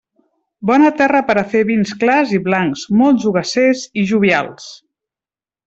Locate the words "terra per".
1.01-1.35